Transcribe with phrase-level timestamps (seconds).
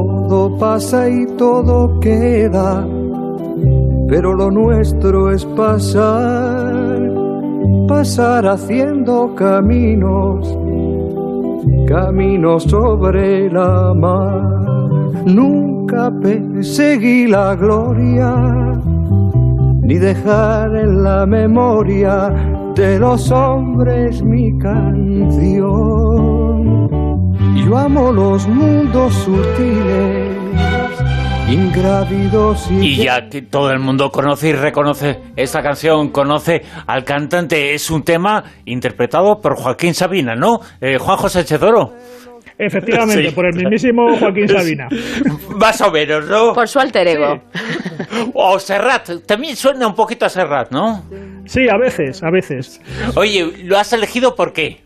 [0.00, 2.88] Todo pasa y todo queda,
[4.08, 7.12] pero lo nuestro es pasar,
[7.86, 10.56] pasar haciendo caminos,
[11.86, 14.40] caminos sobre la mar.
[15.26, 18.80] Nunca perseguí la gloria,
[19.82, 26.29] ni dejar en la memoria de los hombres mi canción.
[27.70, 30.36] Yo amo los mundos sutiles,
[31.48, 32.74] ingrávidos y...
[32.80, 37.88] Y ya que todo el mundo conoce y reconoce esta canción, conoce al cantante, es
[37.92, 40.58] un tema interpretado por Joaquín Sabina, ¿no?
[40.80, 41.92] Eh, Juan José Chedoro.
[42.58, 43.34] Efectivamente, Sí.
[43.36, 44.88] por el mismísimo Joaquín Sabina.
[45.56, 46.52] Más o menos, ¿no?
[46.52, 47.40] Por su alter ego.
[48.34, 51.04] O Serrat, también suena un poquito a Serrat, ¿no?
[51.46, 52.80] Sí, a veces, a veces.
[53.14, 54.80] Oye, ¿lo has elegido por qué?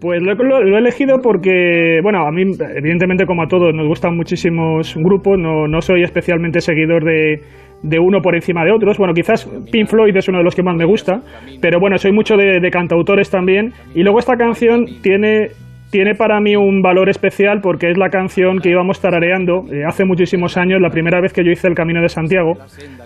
[0.00, 2.42] Pues lo, he elegido porque, bueno, a mí,
[2.76, 5.38] evidentemente, como a todos, nos gustan muchísimos grupos.
[5.38, 7.42] No, no soy especialmente seguidor de,
[7.82, 8.96] de uno por encima de otros.
[8.96, 11.20] Bueno, quizás Pink Floyd es uno de los que más me gusta,
[11.60, 13.72] pero bueno, soy mucho de, de cantautores también.
[13.94, 15.48] Y luego esta canción tiene.
[15.92, 20.04] Tiene para mí un valor especial porque es la canción que íbamos tarareando eh, hace
[20.04, 22.52] muchísimos años, la primera vez que yo hice el Camino de Santiago,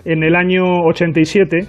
[0.05, 1.65] en el año 87.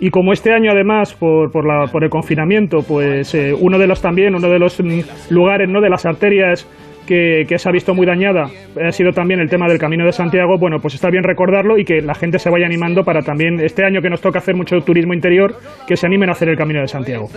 [0.00, 3.86] Y como este año, además, por, por, la- por el confinamiento, pues eh, uno de
[3.86, 5.80] los también, uno de los mm, lugares, ¿no?
[5.82, 6.66] de las arterias
[7.06, 8.48] que, que se ha visto muy dañada,
[8.82, 10.56] ha sido también el tema del Camino de Santiago.
[10.58, 13.84] Bueno, pues está bien recordarlo y que la gente se vaya animando para también este
[13.84, 15.54] año que nos toca hacer mucho turismo interior,
[15.86, 17.28] que se animen a hacer el Camino de Santiago.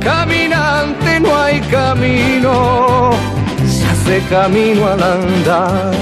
[0.00, 3.10] caminante no hay camino,
[3.64, 5.94] se hace camino al andar.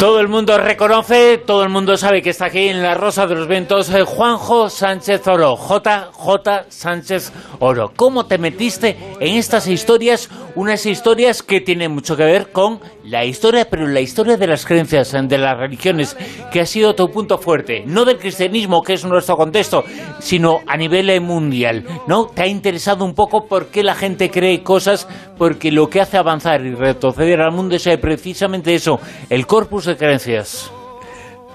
[0.00, 3.34] Todo el mundo reconoce, todo el mundo sabe que está aquí en la Rosa de
[3.34, 7.92] los Vientos eh, Juanjo Sánchez Oro, JJ Sánchez Oro.
[7.94, 10.30] ¿Cómo te metiste en estas historias?
[10.54, 14.64] Unas historias que tienen mucho que ver con la historia, pero la historia de las
[14.64, 16.16] creencias, de las religiones,
[16.52, 17.82] que ha sido tu punto fuerte.
[17.84, 19.84] No del cristianismo, que es nuestro contexto,
[20.20, 21.84] sino a nivel eh, mundial.
[22.06, 22.26] ¿No?
[22.26, 25.08] ¿Te ha interesado un poco por qué la gente cree cosas?
[25.36, 29.86] Porque lo que hace avanzar y retroceder al mundo es eh, precisamente eso, el corpus
[29.86, 30.70] de creencias.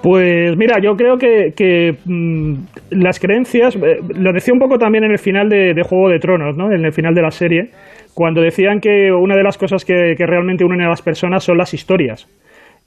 [0.06, 2.54] Pues mira, yo creo que, mm,
[2.92, 6.56] las creencias, eh, lo decía un poco también en el final de, Juego de Tronos,
[6.56, 6.72] ¿no?
[6.72, 7.72] en el final de la serie,
[8.14, 11.74] cuando decían que una de las cosas que, realmente unen a las personas son las
[11.74, 12.28] historias.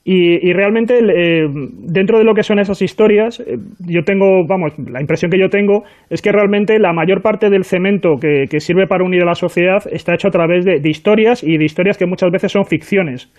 [0.05, 1.45] Y, realmente eh,
[1.91, 5.49] dentro de lo que son esas historias, eh, yo tengo, vamos, la impresión que yo
[5.49, 9.35] tengo es que realmente la mayor parte del cemento que, sirve para unir a la
[9.35, 13.29] sociedad está hecho a través de, historias y de historias que muchas veces son ficciones.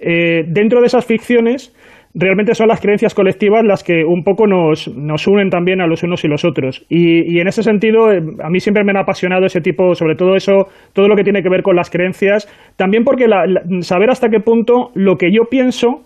[0.00, 1.74] Dentro de esas ficciones,
[2.14, 6.02] realmente son las creencias colectivas las que un poco nos, nos unen también a los
[6.02, 6.84] unos y los otros.
[6.88, 10.16] Y, y en ese sentido, eh, a mí siempre me han apasionado ese tipo, sobre
[10.16, 13.62] todo eso, todo lo que tiene que ver con las creencias, también porque la- la-
[13.82, 16.02] saber hasta qué punto lo que yo pienso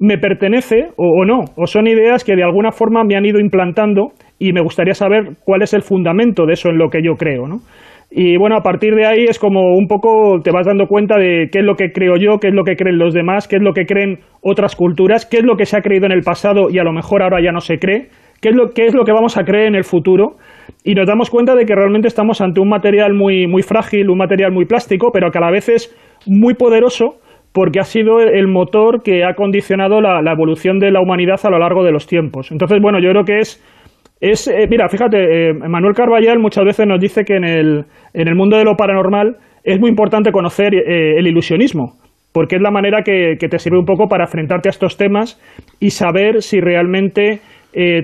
[0.00, 3.40] me pertenece o, o no, o son ideas que de alguna forma me han ido
[3.40, 7.14] implantando y me gustaría saber cuál es el fundamento de eso en lo que yo
[7.14, 7.56] creo, ¿no?
[8.10, 11.48] Y bueno, a partir de ahí es como un poco te vas dando cuenta de
[11.52, 13.62] qué es lo que creo yo, qué es lo que creen los demás, qué es
[13.62, 16.70] lo que creen otras culturas, qué es lo que se ha creído en el pasado
[16.70, 18.08] y a lo mejor ahora ya no se cree,
[18.40, 20.36] qué es lo, qué es lo que vamos a creer en el futuro.
[20.84, 24.16] Y nos damos cuenta de que realmente estamos ante un material muy, muy frágil, un
[24.16, 25.94] material muy plástico, pero que a la vez es
[26.26, 27.16] muy poderoso
[27.52, 31.50] porque ha sido el motor que ha condicionado la, la evolución de la humanidad a
[31.50, 32.52] lo largo de los tiempos.
[32.52, 33.62] Entonces, bueno, yo creo que es
[34.20, 37.84] es, eh, mira, fíjate, eh, Manuel Carballal muchas veces nos dice que en el,
[38.14, 41.94] en el mundo de lo paranormal es muy importante conocer eh, el ilusionismo,
[42.32, 45.40] porque es la manera que, que te sirve un poco para enfrentarte a estos temas
[45.80, 47.40] y saber si realmente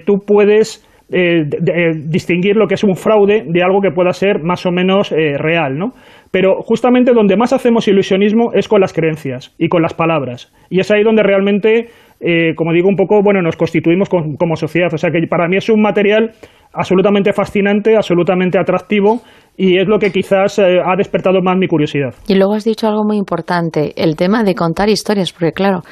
[0.07, 4.41] tú puedes de- de- distinguir lo que es un fraude de algo que pueda ser
[4.43, 5.93] más o menos real, ¿no?
[6.31, 10.53] Pero justamente donde más hacemos ilusionismo es con las creencias y con las palabras.
[10.71, 11.87] Y es ahí donde realmente,
[12.27, 14.89] eh, como digo, un poco, bueno, nos constituimos con- como sociedad.
[14.95, 16.31] O sea que para mí es un material
[16.73, 19.21] absolutamente fascinante, absolutamente atractivo
[19.57, 22.15] y es lo que quizás eh, ha despertado más mi curiosidad.
[22.27, 25.83] Y luego has dicho algo muy importante, el tema de contar historias, porque claro,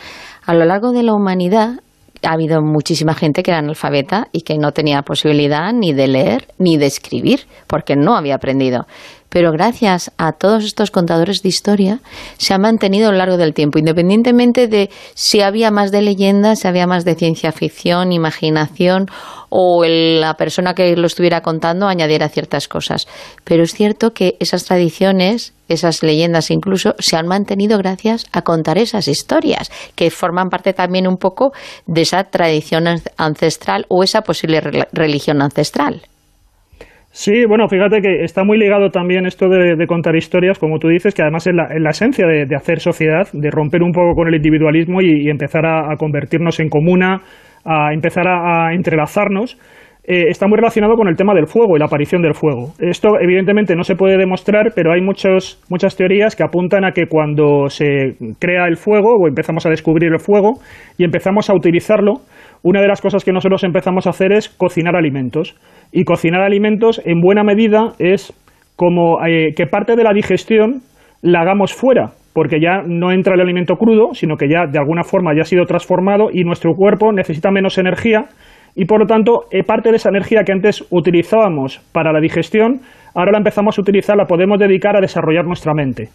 [0.46, 1.78] a lo largo de la humanidad
[2.24, 6.46] ha habido muchísima gente que era analfabeta y que no tenía posibilidad ni de leer
[6.58, 8.86] ni de escribir, porque no había aprendido.
[9.32, 12.00] Pero gracias a todos estos contadores de historia
[12.36, 16.58] se ha mantenido a lo largo del tiempo, independientemente de si había más de leyendas,
[16.60, 19.06] si había más de ciencia ficción, imaginación
[19.48, 23.06] o el- la persona que lo estuviera contando añadiera ciertas cosas.
[23.44, 28.76] Pero es cierto que esas tradiciones, esas leyendas incluso, se han mantenido gracias a contar
[28.76, 31.52] esas historias, que forman parte también un poco
[31.86, 36.02] de esa tradición an- ancestral o esa posible rel- religión ancestral.
[37.14, 41.14] Sí, bueno, fíjate que está muy ligado también esto de, contar historias, como tú dices,
[41.14, 45.02] que además es la, esencia de, hacer sociedad, de romper un poco con el individualismo
[45.02, 47.20] y, empezar a, convertirnos en comuna,
[47.66, 49.58] a empezar a, entrelazarnos.
[50.04, 52.72] Eh, está muy relacionado con el tema del fuego y la aparición del fuego.
[52.80, 57.06] Esto evidentemente no se puede demostrar, pero hay muchos, muchas teorías que apuntan a que
[57.06, 60.54] cuando se crea el fuego o empezamos a descubrir el fuego
[60.96, 62.22] y empezamos a utilizarlo,
[62.64, 65.54] una de las cosas que nosotros empezamos a hacer es cocinar alimentos.
[65.92, 68.32] Y cocinar alimentos, en buena medida, es
[68.76, 70.80] como eh, que parte de la digestión
[71.20, 75.04] la hagamos fuera, porque ya no entra el alimento crudo, sino que ya de alguna
[75.04, 78.26] forma ya ha sido transformado y nuestro cuerpo necesita menos energía
[78.74, 82.80] y por lo tanto eh, parte de esa energía que antes utilizábamos para la digestión,
[83.14, 86.08] ahora la empezamos a utilizar, la podemos dedicar a desarrollar nuestra mente.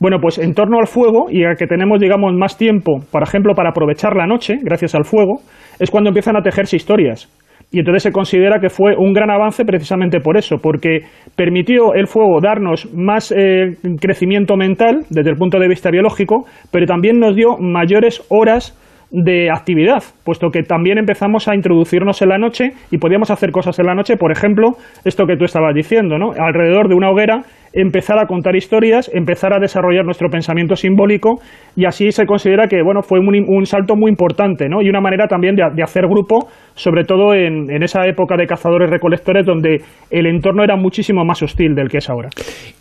[0.00, 3.54] Bueno, pues en torno al fuego y a que tenemos, digamos, más tiempo, por ejemplo,
[3.54, 5.40] para aprovechar la noche, gracias al fuego,
[5.78, 7.28] es cuando empiezan a tejerse historias.
[7.72, 11.02] Y entonces se considera que fue un gran avance precisamente por eso, porque
[11.36, 16.86] permitió el fuego darnos más eh, crecimiento mental desde el punto de vista biológico, pero
[16.86, 18.76] también nos dio mayores horas
[19.12, 23.78] de actividad, puesto que también empezamos a introducirnos en la noche y podíamos hacer cosas
[23.78, 26.30] en la noche, por ejemplo, esto que tú estabas diciendo, ¿no?
[26.32, 31.40] Alrededor de una hoguera empezar a contar historias, empezar a desarrollar nuestro pensamiento simbólico
[31.76, 34.82] y así se considera que bueno, fue un, salto muy importante ¿no?
[34.82, 39.46] y una manera también de, hacer grupo, sobre todo en, en, esa época de cazadores-recolectores
[39.46, 42.28] donde el entorno era muchísimo más hostil del que es ahora.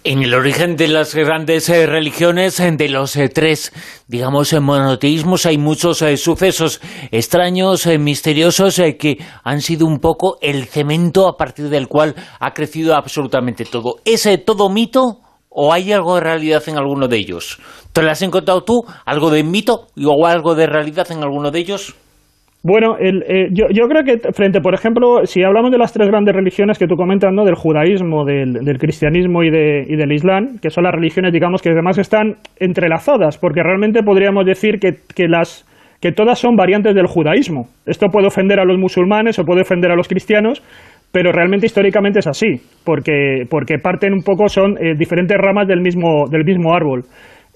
[0.03, 3.71] En el origen de las grandes eh, religiones, de los eh, tres,
[4.09, 11.37] digamos, monoteísmos, hay muchos sucesos extraños, misteriosos, que han sido un poco el cemento a
[11.37, 13.97] partir del cual ha crecido absolutamente todo.
[14.03, 15.19] Ese todo mito
[15.49, 17.59] o hay algo de realidad en alguno de ellos?
[17.91, 18.83] ¿Te lo has encontrado tú?
[19.05, 21.95] ¿Algo de mito o algo de realidad en alguno de ellos?
[22.61, 26.77] Bueno, eh, yo, creo que frente, por ejemplo, si hablamos de las tres grandes religiones
[26.77, 27.45] que tú comentas, ¿no?
[27.45, 32.35] del judaísmo, del, cristianismo y, del islam, que son las religiones, digamos, que además están
[32.59, 35.65] entrelazadas, porque realmente podríamos decir que, que, las,
[36.01, 37.67] que todas son variantes del judaísmo.
[37.85, 40.61] Esto puede ofender a los musulmanes o puede ofender a los cristianos,
[41.13, 45.79] pero realmente históricamente es así, porque, porque parten un poco, son eh, diferentes ramas del
[45.79, 47.03] mismo, del mismo árbol.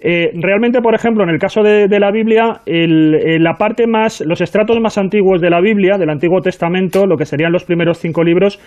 [0.06, 4.42] Eh, realmente, por ejemplo, en el caso de, la Biblia, eh, la parte más, los
[4.42, 8.22] estratos más antiguos de la Biblia, del Antiguo Testamento, lo que serían los primeros cinco
[8.22, 8.60] libros,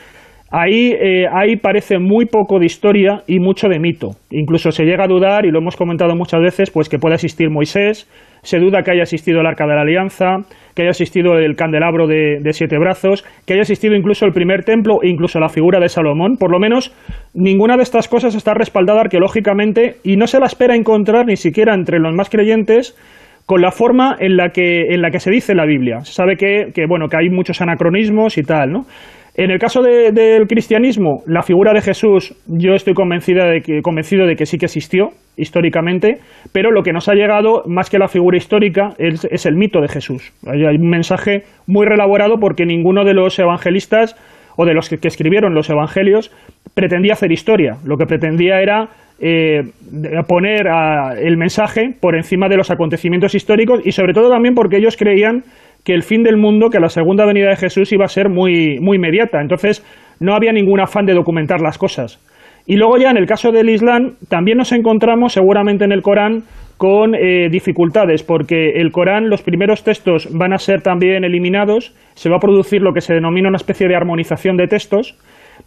[0.51, 0.93] Ahí,
[1.33, 4.11] ahí, parece muy poco de historia y mucho de mito.
[4.31, 7.51] Incluso se llega a dudar, y lo hemos comentado muchas veces, pues que pueda existir
[7.51, 8.09] Moisés,
[8.47, 10.37] se duda que haya existido el Arca de la Alianza,
[10.75, 15.03] que haya existido el candelabro de, siete brazos, que haya existido incluso el primer templo
[15.03, 16.37] e incluso la figura de Salomón.
[16.39, 16.95] Por lo menos
[17.35, 21.75] ninguna de estas cosas está respaldada arqueológicamente y no se la espera encontrar ni siquiera
[21.75, 22.97] entre los más creyentes
[23.47, 26.01] con la forma en la que, en la que se dice la Biblia.
[26.05, 28.85] Se sabe que, que, bueno, que hay muchos anacronismos y tal, ¿no?
[29.39, 34.27] En el caso del cristianismo, la figura de Jesús, yo estoy convencida de que, convencido
[34.27, 36.21] de que sí que existió históricamente,
[36.55, 39.89] pero lo que nos ha llegado, más que la figura histórica, es, el mito de
[39.89, 40.33] Jesús.
[40.47, 44.17] Hay, un mensaje muy relaborado porque ninguno de los evangelistas
[44.57, 46.33] o de los que, escribieron los evangelios
[46.75, 47.77] pretendía hacer historia.
[47.85, 48.89] Lo que pretendía era
[49.21, 49.65] eh,
[50.27, 50.67] poner
[51.19, 55.43] el mensaje por encima de los acontecimientos históricos y sobre todo también porque ellos creían
[55.87, 58.81] que el fin del mundo, que la segunda venida de Jesús iba a ser muy,
[58.81, 59.41] muy inmediata.
[59.41, 59.87] Entonces,
[60.19, 62.21] no había ningún afán de documentar las cosas.
[62.67, 66.43] Y luego ya en el caso del Islam, también nos encontramos seguramente en el Corán
[66.77, 72.29] con eh, dificultades, porque el Corán, los primeros textos van a ser también eliminados, se
[72.31, 75.17] va a producir lo que se denomina una especie de armonización de textos,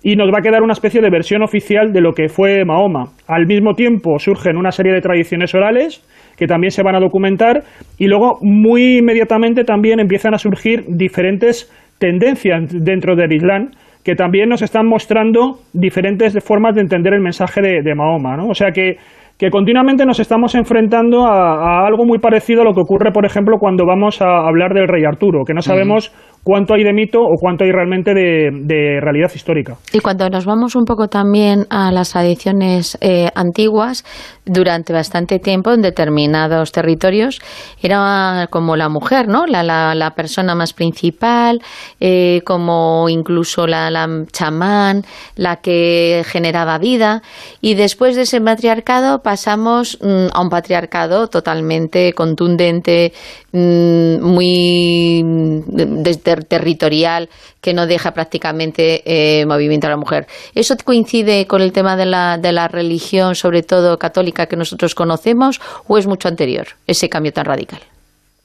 [0.03, 3.13] y nos va a quedar una especie de versión oficial de lo que fue Mahoma.
[3.25, 6.03] Al mismo tiempo surgen una serie de tradiciones orales,
[6.39, 7.63] que también se van a documentar
[7.97, 11.69] y luego muy inmediatamente también empiezan a surgir diferentes
[11.99, 13.71] tendencias dentro del Islam
[14.03, 18.37] que también nos están mostrando diferentes formas de entender el mensaje de, Mahoma.
[18.37, 18.47] ¿no?
[18.47, 18.95] O sea que,
[19.37, 23.57] que, continuamente nos estamos enfrentando a, algo muy parecido a lo que ocurre, por ejemplo,
[23.59, 27.35] cuando vamos a hablar del rey Arturo, que no sabemos cuánto hay de mito o
[27.39, 29.75] cuánto hay realmente de, realidad histórica.
[29.93, 34.03] Y cuando nos vamos un poco también a las tradiciones eh, antiguas,
[34.49, 37.39] durante bastante tiempo en determinados territorios
[37.81, 39.45] era como la mujer, ¿no?
[39.45, 41.61] La, la, persona más principal,
[41.99, 45.03] eh, como incluso la, la, chamán,
[45.35, 47.21] la que generaba vida.
[47.61, 53.13] Y después de ese matriarcado pasamos mm, a un patriarcado totalmente contundente,
[53.51, 56.03] mm, muy mm,
[56.47, 57.29] territorial
[57.61, 60.25] que no deja prácticamente eh, movimiento a la mujer.
[60.55, 64.95] ¿Eso coincide con el tema de la, de la religión, sobre todo católica, que nosotros
[64.95, 67.79] conocemos, o es mucho anterior ese cambio tan radical?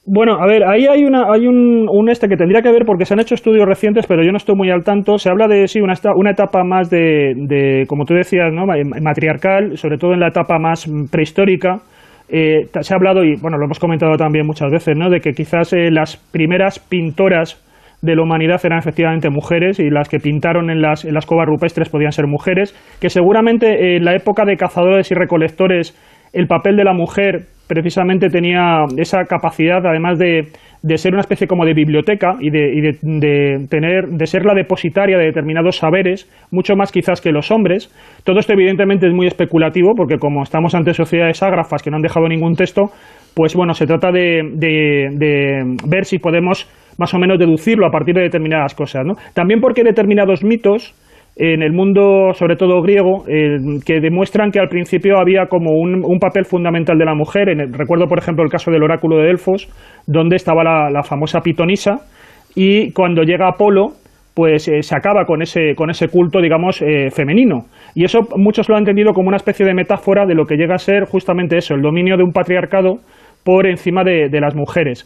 [0.07, 3.05] Bueno, a ver, ahí hay, una, hay un, un, este que tendría que ver porque
[3.05, 5.17] se han hecho estudios recientes, pero yo no estoy muy al tanto.
[5.17, 8.65] Se habla de, sí, una, una etapa más de, de, como tú decías, ¿no?
[9.01, 11.79] matriarcal, sobre todo en la etapa más prehistórica.
[12.27, 15.09] Eh, se ha hablado, y bueno, lo hemos comentado también muchas veces, ¿no?
[15.09, 17.61] de que quizás eh, las primeras pintoras
[18.01, 21.47] de la humanidad eran efectivamente mujeres y las que pintaron en las, en las covas
[21.47, 25.95] rupestres podían ser mujeres, que seguramente en la época de cazadores y recolectores
[26.35, 30.49] el papel de la mujer precisamente tenía esa capacidad, además de,
[30.83, 35.17] de ser una especie como de biblioteca y, de, de, tener, de ser la depositaria
[35.17, 37.89] de determinados saberes, mucho más quizás que los hombres.
[38.23, 42.03] Todo esto evidentemente es muy especulativo, porque como estamos ante sociedades ágrafas que no han
[42.03, 42.91] dejado ningún texto,
[43.33, 48.21] pues bueno, se trata de, ver si podemos más o menos deducirlo a partir de
[48.21, 49.05] determinadas cosas.
[49.05, 49.15] ¿no?
[49.33, 50.93] También porque determinados mitos
[51.37, 56.19] en el mundo, sobre todo griego, eh, que demuestran que al principio había como un,
[56.19, 57.49] papel fundamental de la mujer.
[57.49, 59.67] En recuerdo, por ejemplo, el caso del oráculo de Delfos,
[60.07, 61.97] donde estaba la, famosa pitonisa,
[62.55, 63.89] y cuando llega Apolo,
[64.33, 67.65] pues eh, se acaba con ese, con ese culto, digamos, eh, femenino.
[67.95, 70.75] Y eso muchos lo han entendido como una especie de metáfora de lo que llega
[70.75, 72.99] a ser justamente eso, el dominio de un patriarcado
[73.43, 75.05] por encima de, las mujeres.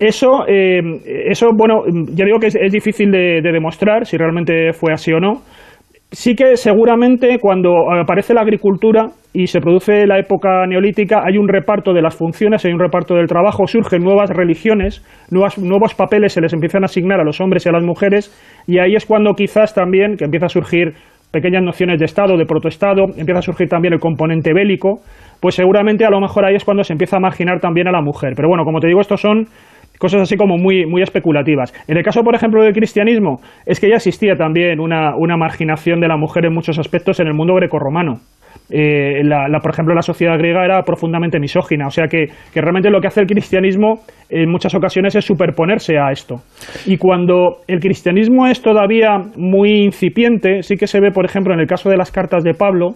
[0.00, 1.82] Eso, eso, bueno,
[2.14, 5.42] ya digo que es, difícil de, demostrar si realmente fue así o no,
[6.10, 11.46] sí que seguramente cuando aparece la agricultura y se produce la época neolítica hay un
[11.48, 16.40] reparto de las funciones, hay un reparto del trabajo, surgen nuevas religiones, nuevos papeles se
[16.40, 18.32] les empiezan a asignar a los hombres y a las mujeres
[18.66, 20.94] y ahí es cuando quizás también que empieza a surgir
[21.30, 25.00] pequeñas nociones de Estado, de protoestado, empieza a surgir también el componente bélico,
[25.40, 28.02] pues seguramente a lo mejor ahí es cuando se empieza a marginar también a la
[28.02, 28.32] mujer.
[28.34, 29.46] Pero bueno, como te digo, estos son
[30.00, 31.72] cosas así como muy, muy especulativas.
[31.86, 36.00] En el caso, por ejemplo, del cristianismo, es que ya existía también una, una marginación
[36.00, 38.14] de la mujer en muchos aspectos en el mundo grecorromano.
[38.72, 42.88] Eh, la, por ejemplo, la sociedad griega era profundamente misógina, o sea que, que, realmente
[42.88, 46.36] lo que hace el cristianismo en muchas ocasiones es superponerse a esto.
[46.86, 51.60] Y cuando el cristianismo es todavía muy incipiente, sí que se ve, por ejemplo, en
[51.60, 52.94] el caso de las cartas de Pablo,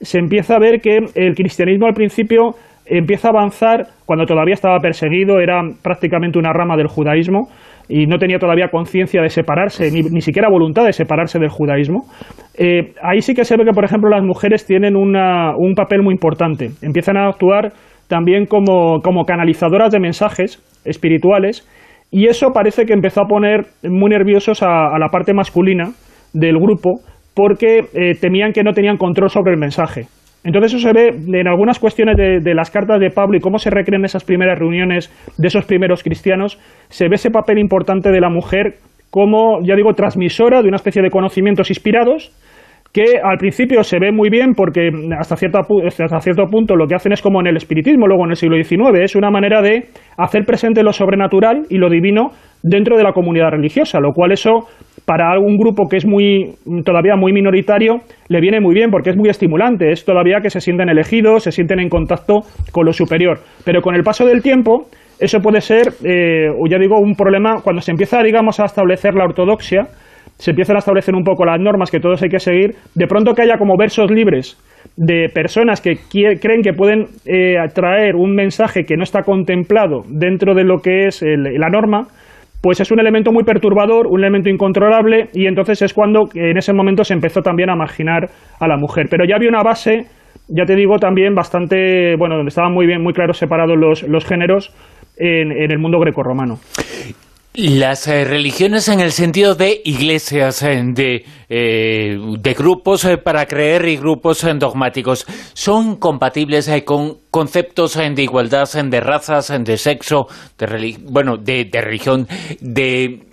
[0.00, 2.54] se empieza a ver que el cristianismo al principio
[2.86, 7.48] empieza a avanzar cuando todavía estaba perseguido, era prácticamente una rama del judaísmo
[7.88, 12.04] y no tenía todavía conciencia de separarse, ni, ni, siquiera voluntad de separarse del judaísmo.
[12.58, 16.12] Eh, ahí sí que se ve que, por ejemplo, las mujeres tienen un papel muy
[16.12, 16.70] importante.
[16.82, 17.72] Empiezan a actuar
[18.08, 21.68] también como, canalizadoras de mensajes espirituales
[22.10, 25.90] y eso parece que empezó a poner muy nerviosos a, la parte masculina
[26.32, 27.00] del grupo
[27.34, 30.06] porque eh, temían que no tenían control sobre el mensaje.
[30.46, 33.68] Entonces eso se ve en algunas cuestiones de, las cartas de Pablo y cómo se
[33.68, 36.56] recrean esas primeras reuniones de esos primeros cristianos,
[36.88, 38.76] se ve ese papel importante de la mujer
[39.10, 42.30] como, ya digo, transmisora de una especie de conocimientos inspirados,
[42.92, 46.94] que al principio se ve muy bien porque hasta cierto, hasta cierto punto lo que
[46.94, 49.84] hacen es como en el espiritismo, luego en el siglo XIX, es una manera de
[50.16, 52.30] hacer presente lo sobrenatural y lo divino
[52.62, 54.66] dentro de la comunidad religiosa, lo cual eso
[55.04, 59.16] para un grupo que es muy todavía muy minoritario le viene muy bien porque es
[59.16, 62.40] muy estimulante, es todavía que se sienten elegidos, se sienten en contacto
[62.72, 63.38] con lo superior.
[63.64, 64.86] Pero con el paso del tiempo,
[65.20, 69.24] eso puede ser, eh, ya digo, un problema cuando se empieza, digamos, a establecer la
[69.24, 69.86] ortodoxia,
[70.38, 73.34] se empiezan a establecer un poco las normas que todos hay que seguir, de pronto
[73.34, 74.56] que haya como versos libres
[74.96, 80.54] de personas que creen que pueden eh, traer un mensaje que no está contemplado dentro
[80.54, 82.06] de lo que es la norma,
[82.62, 86.72] pues es un elemento muy perturbador, un elemento incontrolable, y entonces es cuando en ese
[86.72, 88.28] momento se empezó también a marginar
[88.58, 89.06] a la mujer.
[89.10, 90.06] Pero ya había una base,
[90.48, 94.24] ya te digo, también bastante, bueno, donde estaban muy bien, muy claros separados los, los
[94.24, 94.74] géneros
[95.16, 96.56] en, en el mundo grecorromano.
[97.58, 103.88] Las eh, religiones en el sentido de iglesias, eh, de, eh, de grupos para creer
[103.88, 110.26] y grupos dogmáticos, ¿son compatibles con conceptos de igualdad, de razas, de sexo,
[110.58, 112.28] de bueno, de, de religión,
[112.60, 113.26] de,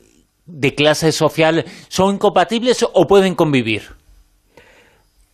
[0.45, 1.65] de clase social?
[1.89, 4.02] ¿Son compatibles o pueden convivir?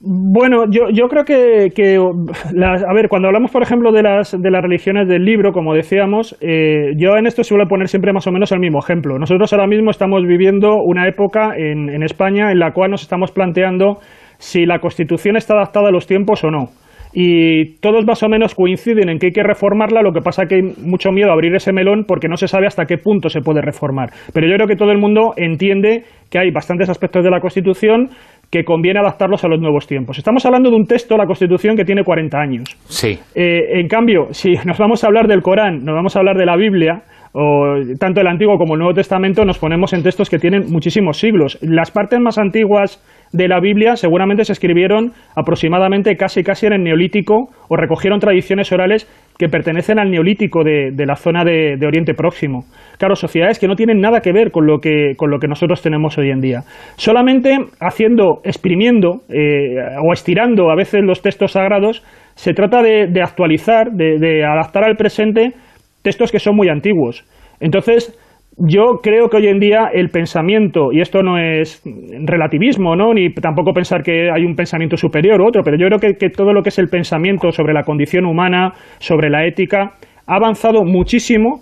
[0.02, 4.50] Bueno, yo, yo creo que, que a ver, cuando hablamos, por ejemplo, de las, de
[4.50, 8.32] las religiones del libro, como decíamos, eh, yo en esto suelo poner siempre más o
[8.32, 9.20] menos el mismo ejemplo.
[9.20, 13.34] Nosotros ahora mismo estamos viviendo una época en, en España en la cual nos estamos
[13.34, 13.98] planteando
[14.38, 16.70] si la Constitución está adaptada a los tiempos o no
[17.14, 20.56] y todos más o menos coinciden en que hay que reformarla, lo que pasa que
[20.56, 23.42] hay mucho miedo a abrir ese melón porque no se sabe hasta qué punto se
[23.42, 24.10] puede reformar.
[24.34, 28.10] Pero yo creo que todo el mundo entiende que hay bastantes aspectos de la Constitución
[28.50, 30.18] que conviene adaptarlos a los nuevos tiempos.
[30.18, 32.78] Estamos hablando de un texto, la Constitución, que tiene 40 años.
[32.86, 33.20] Sí.
[33.36, 36.46] Eh, en cambio, si nos vamos a hablar del Corán, nos vamos a hablar de
[36.46, 37.04] la Biblia,
[37.34, 41.20] o tanto el Antiguo como el Nuevo Testamento nos ponemos en textos que tienen muchísimos
[41.20, 41.60] siglos.
[41.62, 46.84] Las partes más antiguas de la Biblia seguramente se escribieron aproximadamente casi casi en el
[46.84, 49.08] Neolítico o recogieron tradiciones orales
[49.38, 52.66] que pertenecen al Neolítico de, la zona de, Oriente Próximo.
[52.98, 55.82] Claro, sociedades que no tienen nada que ver con lo que, con lo que nosotros
[55.82, 56.62] tenemos hoy en día.
[56.98, 62.04] Solamente haciendo, exprimiendo eh, o estirando a veces los textos sagrados,
[62.36, 65.54] se trata de, actualizar, de adaptar al presente
[66.02, 67.26] textos que son muy antiguos.
[67.60, 68.18] Entonces,
[68.58, 71.82] yo creo que hoy en día el pensamiento, y esto no es
[72.26, 73.14] relativismo, ¿no?
[73.14, 76.52] ni tampoco pensar que hay un pensamiento superior u otro, pero yo creo que, todo
[76.52, 79.94] lo que es el pensamiento sobre la condición humana, sobre la ética,
[80.28, 81.62] ha avanzado muchísimo,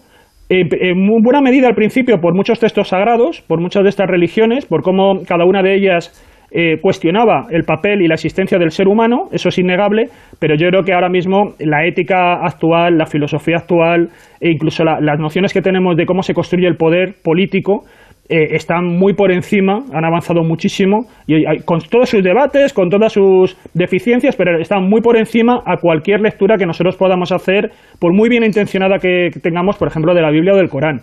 [0.50, 4.82] en buena medida al principio por muchos textos sagrados, por muchas de estas religiones, por
[4.82, 6.12] cómo cada una de ellas
[6.51, 10.70] eh, cuestionaba el papel y la existencia del ser humano, eso es innegable, pero yo
[10.70, 15.62] creo que ahora mismo la ética actual, la filosofía actual e incluso las nociones que
[15.62, 17.84] tenemos de cómo se construye el poder político
[18.30, 23.13] eh, están muy por encima, han avanzado muchísimo, y con todos sus debates, con todas
[23.13, 28.13] sus deficiencias, pero están muy por encima a cualquier lectura que nosotros podamos hacer, por
[28.13, 31.01] muy bien intencionada que tengamos, por ejemplo, de la Biblia o del Corán.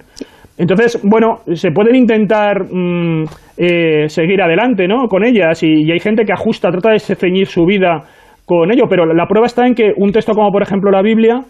[0.56, 3.25] Entonces, bueno, se pueden intentar mm,
[3.56, 5.08] eh, seguir adelante ¿no?
[5.08, 8.04] con ellas y, hay gente que ajusta, trata de ceñir su vida
[8.46, 11.40] con ello, pero la prueba está en que un texto como por ejemplo la Biblia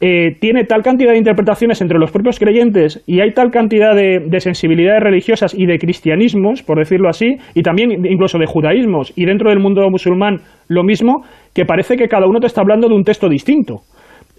[0.00, 4.20] eh, tiene tal cantidad de interpretaciones entre los propios creyentes y hay tal cantidad de,
[4.26, 9.26] de, sensibilidades religiosas y de cristianismos, por decirlo así, y también incluso de judaísmos y
[9.26, 12.94] dentro del mundo musulmán lo mismo, que parece que cada uno te está hablando de
[12.94, 13.82] un texto distinto.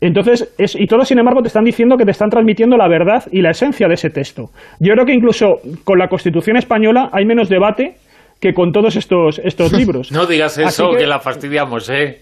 [0.01, 3.41] Entonces, y todos, sin embargo, te están diciendo que te están transmitiendo la verdad y
[3.41, 4.49] la esencia de ese texto.
[4.79, 7.97] Yo creo que incluso con la Constitución española hay menos debate
[8.39, 10.11] que con todos estos, estos libros.
[10.11, 12.21] no digas eso, que, la fastidiamos, ¿eh?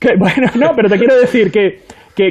[0.18, 1.80] bueno, no, pero te quiero decir que,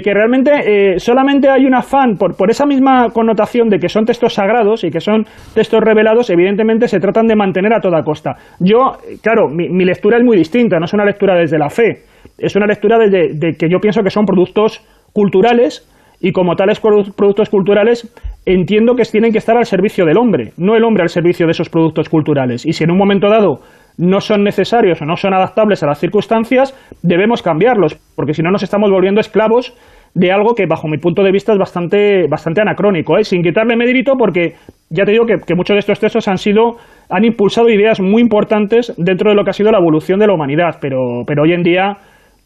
[0.01, 4.06] que, realmente eh, solamente hay un afán, por, por esa misma connotación de que son
[4.06, 8.36] textos sagrados y que son textos revelados, evidentemente se tratan de mantener a toda costa.
[8.60, 12.03] Yo, claro, mi, lectura es muy distinta, no es una lectura desde la fe
[12.38, 15.88] es una lectura de, que yo pienso que son productos culturales
[16.19, 18.12] y como tales productos culturales
[18.45, 21.51] entiendo que tienen que estar al servicio del hombre, no el hombre al servicio de
[21.51, 22.65] esos productos culturales.
[22.65, 23.59] Y si en un momento dado
[23.97, 28.51] no son necesarios o no son adaptables a las circunstancias, debemos cambiarlos, porque si no
[28.51, 29.74] nos estamos volviendo esclavos
[30.13, 33.24] de algo que bajo mi punto de vista es bastante, bastante anacrónico, ¿eh?
[33.24, 34.55] sin quitarle mérito porque
[34.89, 36.77] ya te digo que, que, muchos de estos textos han sido
[37.10, 40.34] han impulsado ideas muy importantes dentro de lo que ha sido la evolución de la
[40.34, 41.97] humanidad, pero, pero hoy en día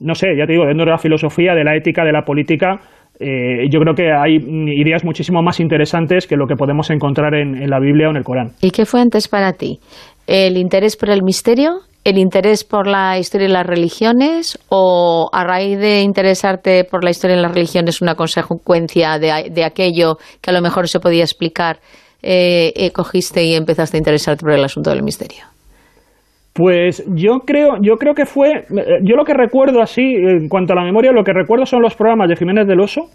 [0.02, 2.80] no sé, ya te digo, dentro de la filosofía, de la ética, de la política,
[3.22, 4.38] eh, yo creo que hay
[4.76, 8.24] ideas muchísimo más interesantes que lo que podemos encontrar en, la Biblia o en el
[8.24, 8.52] Corán.
[8.62, 9.80] ¿Y qué fue antes para ti?
[10.26, 11.82] ¿El interés por el misterio?
[12.04, 14.58] ¿El interés por la historia y las religiones?
[14.70, 20.18] ¿O a raíz de interesarte por la historia y las religiones una consecuencia de, aquello
[20.42, 21.78] que a lo mejor se podía explicar,
[22.24, 25.46] eh, eh, cogiste y empezaste a interesarte por el asunto del misterio?
[26.54, 30.74] Pues yo creo, yo creo que fue, eh, yo lo que recuerdo así, en cuanto
[30.74, 33.06] a la memoria, lo que recuerdo son los programas de Jiménez del Oso.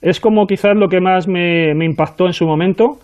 [0.00, 2.98] Es como quizás lo que más me, impactó en su momento.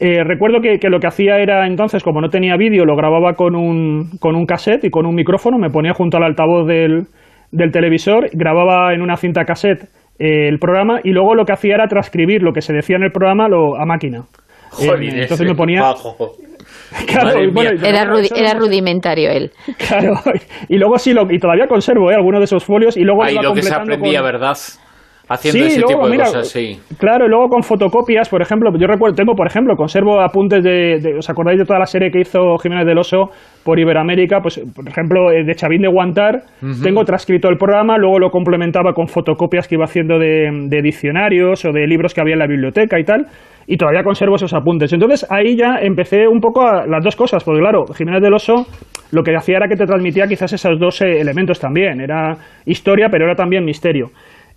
[0.00, 3.54] Eh, recuerdo que, lo que hacía era entonces, como no tenía vídeo, lo grababa con
[3.56, 7.08] un, con un cassette y con un micrófono, me ponía junto al altavoz del,
[7.50, 9.88] del televisor, grababa en una cinta cassette
[10.18, 13.04] eh, el programa y luego lo que hacía era transcribir lo que se decía en
[13.04, 14.24] el programa lo, a máquina.
[14.80, 15.94] entonces me ponía,
[18.34, 19.50] era, rudimentario él.
[19.78, 20.14] Claro,
[20.68, 22.14] y luego sí, lo, y todavía conservo ¿eh?
[22.14, 23.22] algunos de esos folios y luego...
[23.22, 24.56] Ahí lo que se aprendía, ¿verdad?
[25.28, 26.78] Haciendo ese tipo de cosas, sí.
[26.98, 31.16] Claro, y luego con fotocopias, por ejemplo, yo recuerdo, tengo, por ejemplo, conservo apuntes de,
[31.18, 33.30] ¿os acordáis de toda la serie que hizo Jiménez del Oso
[33.64, 34.40] por Iberoamérica?
[34.40, 36.42] Pues, por ejemplo, eh, de Chavín de Guantar,
[36.82, 41.64] tengo transcrito el programa, luego lo complementaba con fotocopias que iba haciendo de, de diccionarios
[41.64, 43.26] o de libros que había en la biblioteca y tal
[43.70, 44.90] y todavía conservo esos apuntes.
[44.94, 48.64] Entonces ahí ya empecé un poco a las dos cosas, porque claro, Jiménez del Oso
[49.12, 53.08] lo que hacía era que te transmitía quizás esos dos eh, elementos también, era historia,
[53.10, 54.08] pero era también misterio.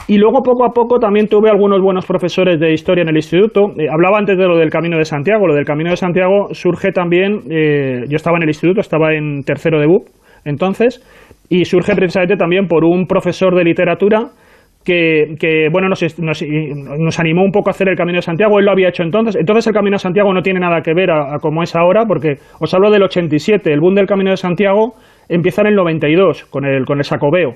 [0.08, 3.72] Y luego poco a poco también tuve algunos buenos profesores de historia en el instituto.
[3.78, 5.48] Eh, hablaba antes de lo del Camino de Santiago.
[5.48, 9.44] Lo del Camino de Santiago surge también, eh, yo estaba en el instituto, estaba en
[9.44, 10.08] tercero de BUP
[10.44, 11.02] entonces,
[11.50, 14.32] y surge precisamente también por un profesor de literatura
[14.84, 18.72] que, bueno, nos, nos, animó un poco a hacer el Camino de Santiago, él lo
[18.72, 21.62] había hecho entonces, entonces el Camino de Santiago no tiene nada que ver a, como
[21.62, 24.94] es ahora, porque os hablo del 87, el boom del Camino de Santiago
[25.30, 27.54] empieza en el 92 con el, con el Sacobeo,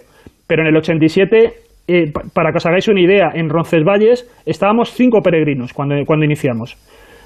[0.48, 5.22] pero en el 87, eh, para que os hagáis una idea, en Roncesvalles estábamos cinco
[5.22, 6.76] peregrinos cuando, cuando iniciamos.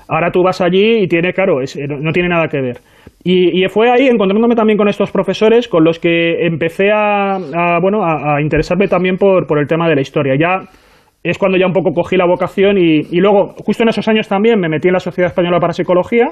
[0.10, 2.78] Ahora tú vas allí y tiene, claro, no tiene nada que ver.
[3.24, 7.38] Y, fue ahí encontrándome también con estos profesores con los que empecé a,
[7.82, 10.34] bueno, a, interesarme también por, por, el tema de la historia.
[10.39, 10.67] Ya
[11.22, 14.28] es cuando ya un poco cogí la vocación y, y luego, justo en esos años
[14.28, 16.30] también, me metí en la Sociedad Española para Psicología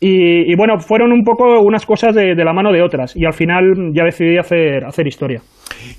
[0.00, 3.92] y, bueno, fueron un poco unas cosas de, la mano de otras y al final
[3.94, 5.40] ya decidí hacer, hacer historia.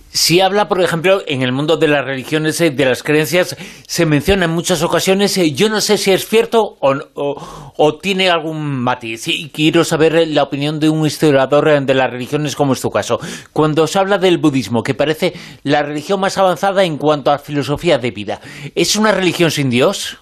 [0.10, 4.06] Si habla, por ejemplo, en el mundo de las religiones, eh, de las creencias, se
[4.06, 9.28] menciona en muchas ocasiones, eh, yo no sé si es cierto o, tiene algún matiz.
[9.28, 12.90] Y quiero saber la opinión de un historiador eh, de las religiones como es tu
[12.90, 13.20] caso.
[13.52, 17.98] Cuando se habla del budismo, que parece la religión más avanzada en cuanto a filosofía
[17.98, 18.40] de vida,
[18.74, 20.20] ¿es una religión sin Dios?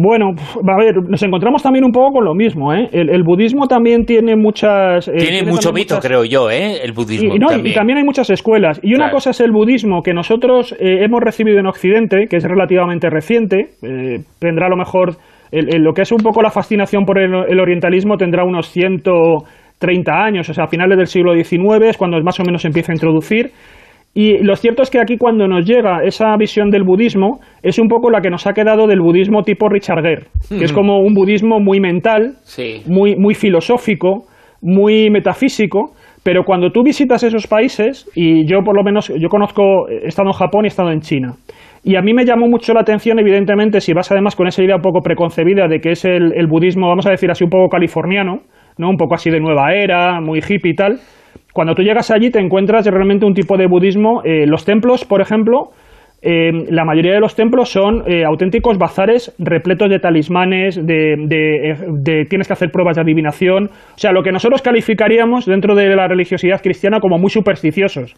[0.00, 2.88] Bueno, a ver, nos encontramos también un poco con lo mismo, ¿eh?
[2.92, 5.08] El, budismo también tiene muchas...
[5.08, 6.76] Eh, tiene, mucho mito, creo yo, ¿eh?
[6.84, 7.66] El budismo y, también.
[7.66, 8.78] y también hay muchas escuelas.
[8.84, 12.44] Y una cosa es el budismo que nosotros eh, hemos recibido en Occidente, que es
[12.44, 15.16] relativamente reciente, eh, tendrá a lo mejor...
[15.50, 20.54] lo que es un poco la fascinación por el, orientalismo tendrá unos 130 años, o
[20.54, 23.50] sea, a finales del siglo XIX es cuando más o menos se empieza a introducir.
[24.14, 27.88] Y lo cierto es que aquí cuando nos llega esa visión del budismo es un
[27.88, 31.14] poco la que nos ha quedado del budismo tipo Richard Gere, que es como un
[31.14, 32.34] budismo muy mental,
[32.86, 34.24] muy, muy filosófico,
[34.60, 35.92] muy metafísico,
[36.24, 40.30] pero cuando tú visitas esos países, y yo por lo menos, yo conozco, he estado
[40.30, 41.34] en Japón y he estado en China,
[41.84, 44.76] y a mí me llamó mucho la atención, evidentemente, si vas además con esa idea
[44.76, 47.68] un poco preconcebida de que es el, el budismo, vamos a decir así, un poco
[47.68, 48.40] californiano,
[48.78, 48.90] ¿no?
[48.90, 50.98] un poco así de nueva era, muy hippie y tal,
[51.58, 54.22] cuando tú llegas allí te encuentras realmente un tipo de budismo.
[54.22, 55.70] Eh, los templos, por ejemplo,
[56.22, 62.46] eh, la mayoría de los templos son eh, auténticos bazares repletos de talismanes, de, tienes
[62.46, 66.62] que hacer pruebas de adivinación, o sea, lo que nosotros calificaríamos dentro de la religiosidad
[66.62, 68.14] cristiana como muy supersticiosos.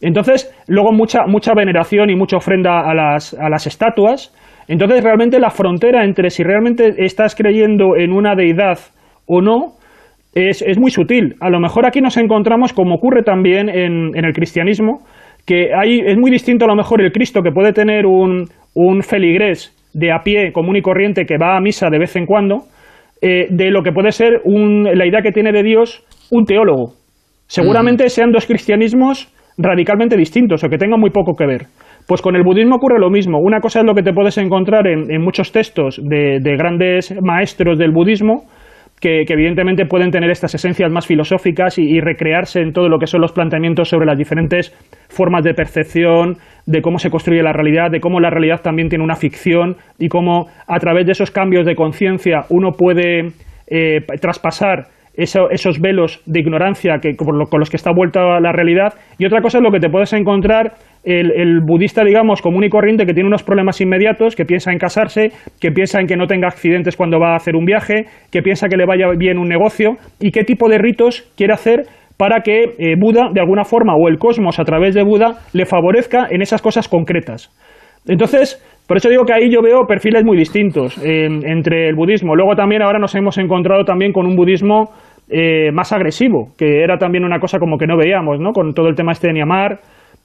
[0.00, 4.34] Entonces, luego mucha, mucha veneración y mucha ofrenda a las, a las estatuas.
[4.68, 8.78] Entonces, realmente la frontera entre si realmente estás creyendo en una deidad
[9.26, 9.74] o no,
[10.34, 11.34] es, es, muy sutil.
[11.40, 15.00] A lo mejor aquí nos encontramos, como ocurre también en, en el cristianismo,
[15.46, 19.02] que hay, es muy distinto a lo mejor el Cristo que puede tener un, un
[19.02, 22.64] feligrés de a pie común y corriente que va a misa de vez en cuando,
[23.22, 26.94] eh, de lo que puede ser un, la idea que tiene de Dios un teólogo.
[27.46, 31.66] Seguramente sean dos cristianismos radicalmente distintos o que tengan muy poco que ver.
[32.06, 33.38] Pues con el budismo ocurre lo mismo.
[33.38, 37.14] Una cosa es lo que te puedes encontrar en, en muchos textos de, de grandes
[37.20, 38.44] maestros del budismo,
[39.00, 43.20] que, evidentemente pueden tener estas esencias más filosóficas y, recrearse en todo lo que son
[43.20, 44.72] los planteamientos sobre las diferentes
[45.08, 46.36] formas de percepción,
[46.66, 50.08] de cómo se construye la realidad, de cómo la realidad también tiene una ficción y
[50.08, 53.32] cómo a través de esos cambios de conciencia uno puede
[53.66, 58.94] eh, traspasar esos velos de ignorancia que, con, los que está vuelta la realidad.
[59.18, 63.06] Y otra cosa es lo que te puedes encontrar el, budista, digamos, común y corriente,
[63.06, 66.48] que tiene unos problemas inmediatos, que piensa en casarse, que piensa en que no tenga
[66.48, 69.96] accidentes cuando va a hacer un viaje, que piensa que le vaya bien un negocio,
[70.20, 71.84] y qué tipo de ritos quiere hacer
[72.16, 75.64] para que eh, Buda, de alguna forma, o el cosmos a través de Buda, le
[75.64, 77.50] favorezca en esas cosas concretas.
[78.06, 82.34] Entonces, por eso digo que ahí yo veo perfiles muy distintos entre el budismo.
[82.34, 84.90] Luego también ahora nos hemos encontrado también con un budismo
[85.28, 88.50] eh, más agresivo, que era también una cosa como que no veíamos, ¿no?
[88.50, 89.78] Con todo el tema este de Niamar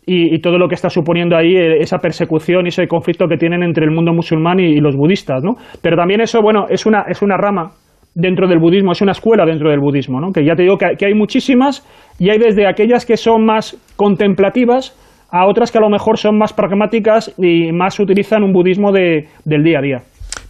[0.03, 3.61] y, todo lo que está suponiendo ahí eh, esa persecución y ese conflicto que tienen
[3.61, 5.57] entre el mundo musulmán y, los budistas, ¿no?
[5.83, 7.69] Pero también eso, bueno, es una, es una rama
[8.15, 10.31] dentro del budismo, es una escuela dentro del budismo, ¿no?
[10.31, 11.85] Que ya te digo que, que hay muchísimas
[12.17, 14.97] y hay desde aquellas que son más contemplativas
[15.29, 19.27] a otras que a lo mejor son más pragmáticas y más utilizan un budismo de,
[19.43, 19.97] del día a día.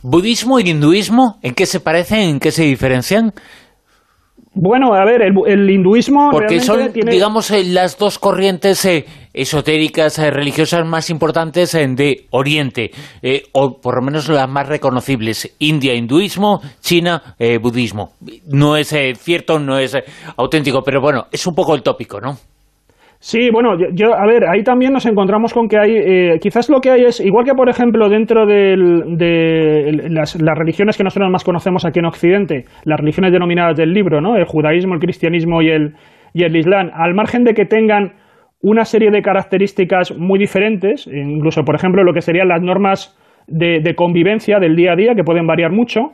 [0.01, 3.33] ¿Budismo y hinduismo en qué se parecen, en qué se diferencian?
[4.57, 6.29] Bueno, a ver, el, hinduismo.
[6.31, 12.91] Porque son, digamos, eh, las dos corrientes eh, esotéricas, eh, religiosas más importantes de Oriente,
[13.51, 18.13] o por lo menos las más reconocibles: India, hinduismo, China, budismo.
[18.47, 19.97] No es cierto, no es
[20.37, 22.37] auténtico, pero bueno, es un poco el tópico, ¿no?
[23.27, 26.79] Sí, bueno, yo, a ver, ahí también nos encontramos con que hay, eh, quizás lo
[26.79, 28.77] que hay es, igual que por ejemplo dentro de
[30.11, 34.35] las, religiones que nosotros más conocemos aquí en Occidente, las religiones denominadas del libro, ¿no?
[34.35, 35.95] El judaísmo, el cristianismo y el,
[36.35, 38.13] y el islam, al margen de que tengan
[38.61, 43.95] una serie de características muy diferentes, incluso por ejemplo lo que serían las normas de,
[43.95, 46.11] convivencia del día a día, que pueden variar mucho,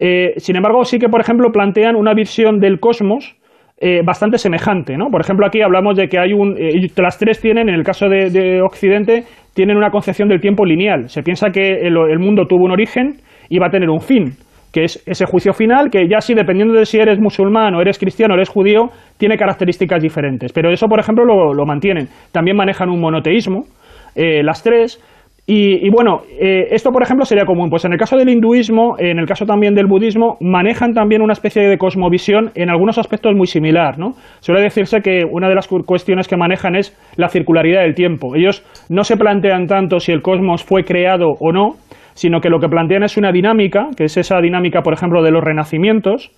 [0.00, 3.36] eh, sin embargo sí que por ejemplo plantean una visión del cosmos,
[3.86, 5.10] eh, bastante semejante, ¿no?
[5.10, 6.56] Por ejemplo, aquí hablamos de que hay un...
[6.56, 11.10] Eh, las tres tienen, en el caso de, Occidente, tienen una concepción del tiempo lineal.
[11.10, 13.16] Se piensa que el, mundo tuvo un origen
[13.50, 14.36] y va a tener un fin,
[14.72, 17.98] que es ese juicio final, que ya sí, dependiendo de si eres musulmán o eres
[17.98, 20.50] cristiano o eres judío, tiene características diferentes.
[20.54, 22.08] Pero eso, por ejemplo, lo, mantienen.
[22.32, 23.64] También manejan un monoteísmo,
[24.16, 24.98] eh, las tres,
[25.46, 27.68] Y, bueno, eh, esto por ejemplo sería común.
[27.68, 31.34] Pues en el caso del hinduismo, en el caso también del budismo, manejan también una
[31.34, 33.98] especie de cosmovisión en algunos aspectos muy similar.
[33.98, 34.12] ¿no?
[34.40, 38.34] Suele decirse que una de las cuestiones que manejan es la circularidad del tiempo.
[38.34, 41.74] Ellos no se plantean tanto si el cosmos fue creado o no,
[42.14, 45.30] sino que lo que plantean es una dinámica, que es esa dinámica, por ejemplo, de
[45.30, 46.30] los renacimientos,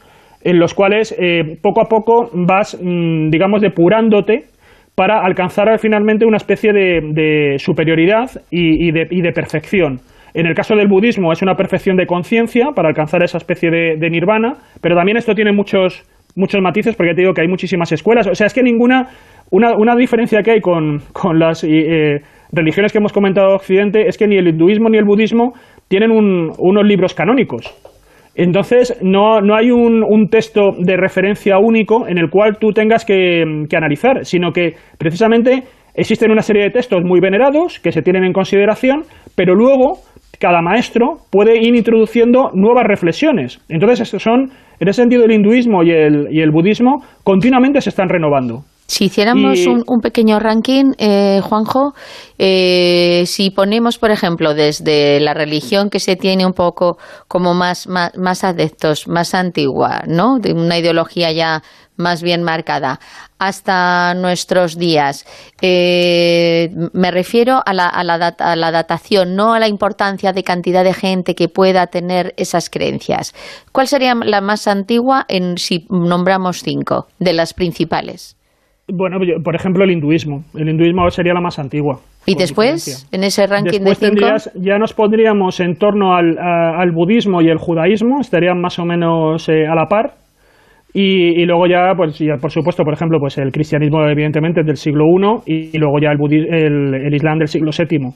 [0.43, 4.47] en los cuales eh, poco a poco vas, mm, digamos, depurándote
[4.97, 10.01] para alcanzar finalmente una especie de, superioridad y, de, perfección.
[10.35, 14.11] En el caso del budismo es una perfección de conciencia para alcanzar esa especie de,
[14.11, 16.03] nirvana, pero también esto tiene muchos,
[16.35, 18.27] muchos matices porque te digo que hay muchísimas escuelas.
[18.27, 19.09] O sea, es que ninguna,
[19.51, 21.03] una, diferencia que hay con,
[21.35, 22.21] las eh,
[22.53, 25.53] religiones que hemos comentado en Occidente es que ni el hinduismo ni el budismo
[25.89, 27.96] tienen unos libros canónicos.
[28.37, 33.43] Entonces, no, no hay un, texto de referencia único en el cual tú tengas que,
[33.75, 35.63] analizar, sino que precisamente
[35.95, 40.01] existen una serie de textos muy venerados que se tienen en consideración, pero luego
[40.39, 43.59] cada maestro puede ir introduciendo nuevas reflexiones.
[43.71, 48.11] Entonces, son, en ese sentido, el hinduismo y el, y el budismo continuamente se están
[48.11, 48.65] renovando.
[48.87, 51.95] Si hiciéramos un, pequeño ranking, eh, Juanjo,
[52.39, 56.97] eh, si ponemos, por ejemplo, desde la religión que se tiene un poco
[57.27, 60.39] como más, más, adeptos, más antigua, ¿no?
[60.39, 61.63] De una ideología ya
[61.97, 63.01] más bien marcada,
[63.39, 65.25] hasta nuestros días.
[65.63, 70.45] Eh, me refiero a la, a, la a la, datación, no a la importancia de
[70.45, 73.35] cantidad de gente que pueda tener esas creencias.
[73.73, 78.36] ¿Cuál sería la más antigua en si nombramos cinco de las principales?
[78.89, 80.45] Bueno, por ejemplo, el hinduismo.
[80.55, 81.99] El hinduismo sería la más antigua.
[82.25, 84.27] ¿Y después, en ese ranking de cinco?
[84.55, 89.67] ya nos pondríamos en torno al, budismo y el judaísmo, estarían más o menos eh,
[89.67, 90.15] a la par.
[90.95, 94.77] Y, luego ya, pues, ya, por supuesto, por ejemplo, pues el cristianismo, evidentemente, es del
[94.77, 95.05] siglo
[95.45, 98.15] I y, luego ya el, el, islam del siglo VII.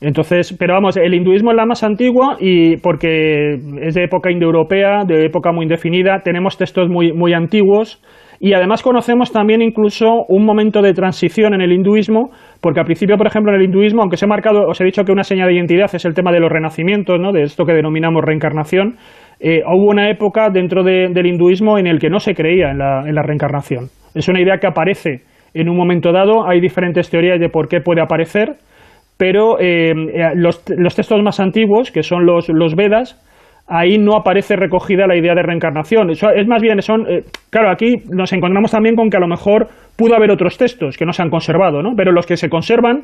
[0.00, 5.04] Entonces, pero vamos, el hinduismo es la más antigua y porque es de época indoeuropea,
[5.06, 8.02] de época muy indefinida, tenemos textos muy, muy antiguos
[8.40, 13.16] y además conocemos también incluso un momento de transición en el hinduismo, porque al principio,
[13.16, 15.48] por ejemplo, en el hinduismo, aunque se ha marcado, os he dicho que una señal
[15.48, 17.32] de identidad es el tema de los renacimientos, ¿no?
[17.32, 18.96] de esto que denominamos reencarnación,
[19.40, 23.04] eh, hubo una época dentro del hinduismo en el que no se creía en la,
[23.06, 23.88] en la reencarnación.
[24.14, 25.22] Es una idea que aparece
[25.52, 28.56] en un momento dado, hay diferentes teorías de por qué puede aparecer,
[29.16, 33.18] pero eh, eh, los, textos más antiguos, que son los Vedas,
[33.68, 36.10] ahí no aparece recogida la idea de reencarnación.
[36.10, 39.68] Es más bien, son, eh, claro, aquí nos encontramos también con que a lo mejor
[39.96, 41.94] pudo haber otros textos que no se han conservado, ¿no?
[41.96, 43.02] pero los que se conservan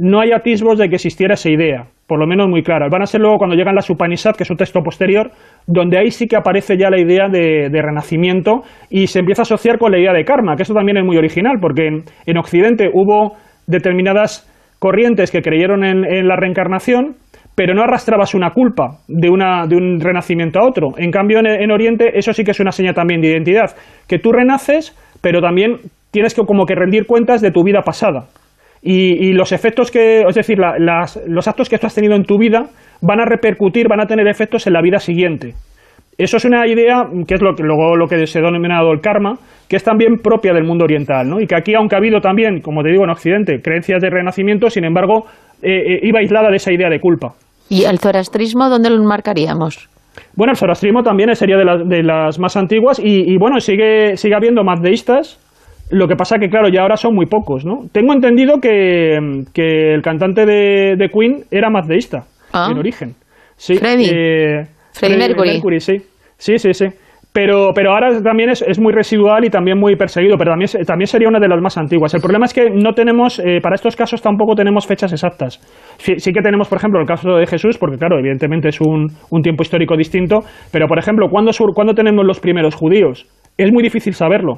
[0.00, 2.86] no hay atisbos de que existiera esa idea, por lo menos muy clara.
[2.88, 5.32] Van a ser luego cuando llegan las Upanishads, que es un texto posterior,
[5.66, 9.76] donde ahí sí que aparece ya la idea de, renacimiento y se empieza a asociar
[9.76, 11.88] con la idea de karma, que eso también es muy original, porque
[12.26, 17.16] en, Occidente hubo determinadas corrientes que creyeron en la reencarnación,
[17.58, 20.90] pero no arrastrabas una culpa de, un renacimiento a otro.
[20.96, 23.74] En cambio, en, Oriente eso sí que es una seña también de identidad,
[24.06, 25.78] que tú renaces, pero también
[26.12, 28.26] tienes que como que rendir cuentas de tu vida pasada.
[28.80, 30.56] Y, los efectos que, es decir,
[31.26, 32.66] los actos que tú has tenido en tu vida
[33.02, 35.54] van a repercutir, van a tener efectos en la vida siguiente.
[36.16, 39.00] Eso es una idea que es lo que luego lo que se ha denominado el
[39.00, 39.34] karma,
[39.68, 41.40] que es también propia del mundo oriental, ¿no?
[41.40, 44.70] Y que aquí, aunque ha habido también, como te digo, en Occidente, creencias de renacimiento,
[44.70, 45.26] sin embargo,
[45.60, 47.34] eh, eh, iba aislada de esa idea de culpa.
[47.68, 49.88] ¿Y el zoroastrismo dónde lo marcaríamos?
[50.34, 54.64] Bueno, el zoroastrismo también sería de, de las más antiguas y, bueno, sigue, sigue habiendo
[54.64, 55.38] más deístas.
[55.90, 57.86] Lo que pasa que, claro, ya ahora son muy pocos, ¿no?
[57.92, 62.68] Tengo entendido que, el cantante de, Queen era más deísta, ah.
[62.70, 63.14] en origen.
[63.56, 64.10] Sí, Freddy.
[64.12, 64.66] Eh,
[65.02, 65.80] Mercury.
[65.80, 65.96] sí.
[66.36, 66.86] Sí, sí, sí.
[67.38, 71.06] Pero, pero ahora también es, es, muy residual y también muy perseguido, pero también, también
[71.06, 72.12] sería una de las más antiguas.
[72.12, 75.60] El problema es que no tenemos, eh, para estos casos tampoco tenemos fechas exactas.
[75.98, 79.42] Sí, que tenemos, por ejemplo, el caso de Jesús, porque claro, evidentemente es un, un
[79.42, 80.40] tiempo histórico distinto,
[80.72, 83.24] pero por ejemplo, ¿cuándo, ¿cuándo tenemos los primeros judíos?
[83.56, 84.54] Es muy difícil saberlo,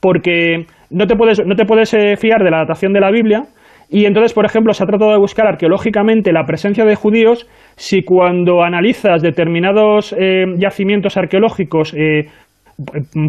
[0.00, 3.42] porque no te puedes, no te puedes eh, fiar de la datación de la Biblia,
[3.88, 8.02] y entonces, por ejemplo, se ha tratado de buscar arqueológicamente la presencia de judíos si
[8.02, 12.26] cuando analizas determinados eh, yacimientos arqueológicos, eh,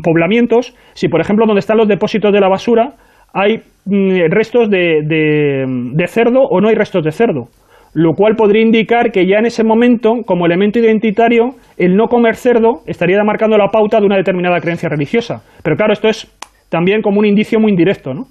[0.04, 2.94] poblamientos, si por ejemplo donde están los depósitos de la basura
[3.34, 7.48] hay mm, restos de, de, cerdo o no hay restos de cerdo
[7.96, 12.36] lo cual podría indicar que ya en ese momento, como elemento identitario, el no comer
[12.36, 15.44] cerdo estaría marcando la pauta de una determinada creencia religiosa.
[15.63, 16.26] Pero claro, esto es
[16.70, 18.24] también como un indicio muy indirecto, ¿no?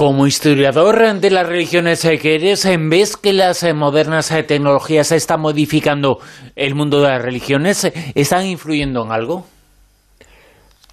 [0.00, 6.18] Como historiador de las religiones que eres, ¿ves que las modernas tecnologías están modificando
[6.54, 7.92] el mundo de las religiones?
[8.14, 9.42] ¿Están influyendo en algo?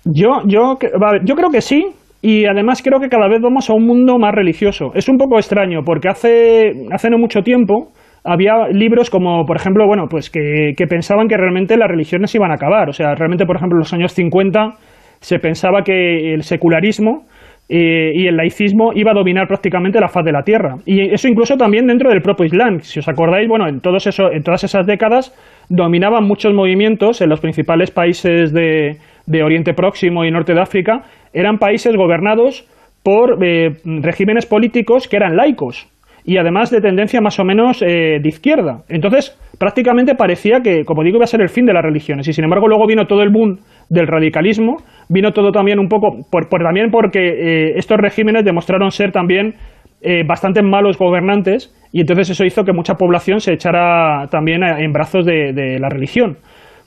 [0.05, 0.79] Yo, yo,
[1.23, 1.85] yo creo que sí,
[2.23, 4.87] y además creo que cada vez vamos a un mundo más religioso.
[4.95, 7.91] Es un poco extraño, porque hace, hace no mucho tiempo
[8.23, 12.55] había libros como, por ejemplo, bueno, pues que pensaban que realmente las religiones iban a
[12.55, 12.89] acabar.
[12.89, 14.71] O sea, realmente, por ejemplo, en los años 50
[15.19, 17.27] se pensaba que el secularismo
[17.67, 20.75] eh, y el laicismo iba a dominar prácticamente la faz de la tierra.
[20.85, 22.79] Y eso incluso también dentro del propio Islam.
[22.81, 25.33] Si os acordáis, bueno, en, todas esas décadas
[25.69, 31.03] dominaban muchos movimientos en los principales países de, de Oriente Próximo y Norte de África.
[31.33, 32.67] Eran países gobernados
[33.03, 35.87] por eh, regímenes políticos que eran laicos
[36.25, 38.83] y además de tendencia más o menos eh, de izquierda.
[38.89, 42.27] Entonces, prácticamente parecía que, como digo, iba a ser el fin de las religiones.
[42.27, 43.59] Y sin embargo, luego vino todo el boom
[43.89, 49.11] del radicalismo, vino todo también un poco, por, también porque eh, estos regímenes demostraron ser
[49.11, 49.53] también
[50.01, 54.91] eh, bastante malos gobernantes y entonces eso hizo que mucha población se echara también en
[54.91, 56.37] brazos de, la religión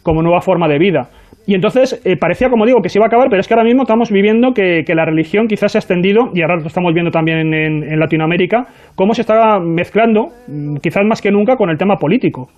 [0.02, 1.08] como nueva forma de vida.
[1.48, 3.64] Y entonces eh, parecía, como digo, que se iba a acabar, pero es que ahora
[3.64, 7.10] mismo estamos viviendo que, la religión quizás se ha extendido, y ahora lo estamos viendo
[7.10, 11.78] también en, en Latinoamérica, cómo se está mezclando, mm, quizás más que nunca, con el
[11.78, 12.50] tema político.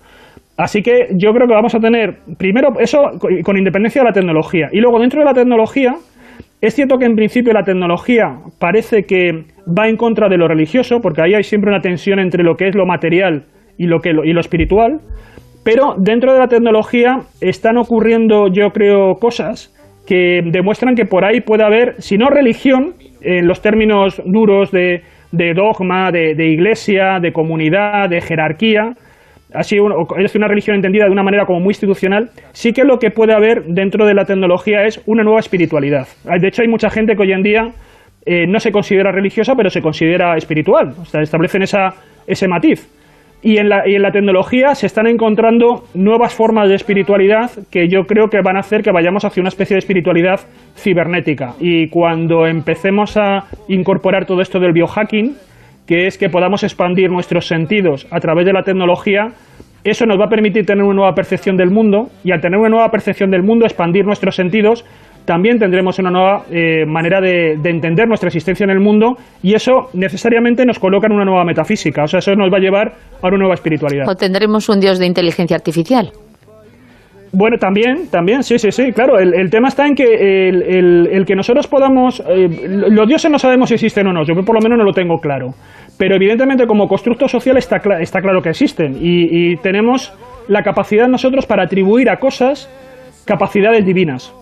[0.57, 2.97] Así que yo creo que vamos a tener, primero, eso
[3.45, 4.67] con independencia de la tecnología.
[4.73, 5.95] Y luego, dentro de la tecnología,
[6.59, 10.99] es cierto que en principio la tecnología parece que va en contra de lo religioso,
[11.01, 13.45] porque ahí hay siempre una tensión entre lo que es lo material
[13.77, 14.99] y lo, que, y lo espiritual.
[15.63, 19.73] Pero dentro de la tecnología están ocurriendo, yo creo, cosas
[20.07, 25.03] que demuestran que por ahí puede haber, si no religión, en los términos duros de,
[25.31, 28.93] dogma, de iglesia, de comunidad, de jerarquía,
[29.53, 29.77] así
[30.17, 33.33] es una religión entendida de una manera como muy institucional, sí que lo que puede
[33.33, 36.07] haber dentro de la tecnología es una nueva espiritualidad.
[36.23, 37.67] De hecho, hay mucha gente que hoy en día
[38.25, 40.93] eh, no se considera religiosa, pero se considera espiritual.
[40.99, 41.89] O sea, establecen esa,
[42.27, 42.87] ese matiz.
[43.43, 47.87] Y en, la, y en la tecnología se están encontrando nuevas formas de espiritualidad que
[47.87, 50.41] yo creo que van a hacer que vayamos hacia una especie de espiritualidad
[50.75, 51.55] cibernética.
[51.59, 55.35] Y cuando empecemos a incorporar todo esto del biohacking,
[55.87, 59.33] que es que podamos expandir nuestros sentidos a través de la tecnología,
[59.83, 62.69] eso nos va a permitir tener una nueva percepción del mundo y al tener una
[62.69, 64.85] nueva percepción del mundo, expandir nuestros sentidos,
[65.25, 69.89] también tendremos una nueva eh, manera de, entender nuestra existencia en el mundo y eso
[69.93, 73.27] necesariamente nos coloca en una nueva metafísica, o sea, eso nos va a llevar a
[73.27, 74.07] una nueva espiritualidad.
[74.09, 76.11] O tendremos un dios de inteligencia artificial.
[77.33, 79.17] Bueno, también, también, sí, sí, sí, claro.
[79.17, 82.21] El, tema está en que el, que nosotros podamos...
[82.27, 82.49] Eh,
[82.89, 85.17] los dioses no sabemos si existen o no, yo por lo menos no lo tengo
[85.17, 85.53] claro.
[85.97, 90.13] Pero evidentemente como constructo social está, está claro que existen y, tenemos
[90.47, 92.69] la capacidad nosotros para atribuir a cosas
[93.25, 94.33] capacidades divinas.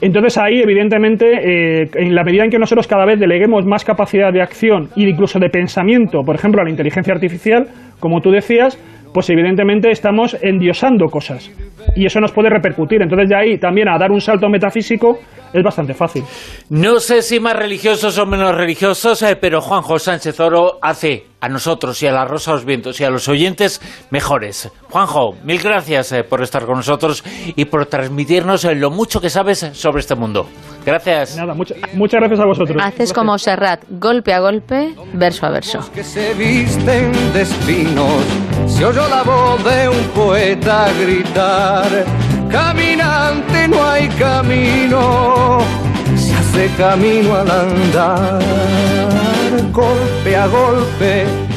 [0.00, 4.32] Entonces ahí, evidentemente, eh, en la medida en que nosotros cada vez deleguemos más capacidad
[4.32, 7.66] de acción e incluso de pensamiento, por ejemplo, a la inteligencia artificial,
[8.00, 8.78] como tú decías,
[9.14, 11.48] pues evidentemente estamos endiosando cosas.
[11.94, 13.00] Y eso nos puede repercutir.
[13.00, 15.18] Entonces de ahí también a dar un salto metafísico
[15.52, 16.24] es bastante fácil.
[16.70, 21.48] No sé si más religiosos o menos religiosos, eh, pero Juanjo Sánchez Oro hace a
[21.48, 24.70] nosotros y a la Rosa los Vientos y a los oyentes mejores.
[24.90, 27.22] Juanjo, mil gracias eh, por estar con nosotros
[27.54, 30.48] y por transmitirnos eh, lo mucho que sabes sobre este mundo.
[30.86, 31.36] Gracias.
[31.36, 32.82] Nada, muchas gracias a vosotros.
[32.82, 35.80] Haces como Serrat, golpe a golpe, verso a verso.
[35.92, 38.24] Que se visten de espinos,
[38.66, 42.06] se oyó la voz de un poeta gritar,
[42.50, 45.58] caminante no hay camino,
[46.16, 49.23] se hace camino al andar
[49.70, 51.53] golpe a golpe